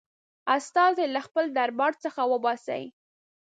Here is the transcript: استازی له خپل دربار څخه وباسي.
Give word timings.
استازی 0.55 1.05
له 1.15 1.21
خپل 1.27 1.45
دربار 1.57 1.93
څخه 2.03 2.21
وباسي. 2.31 2.83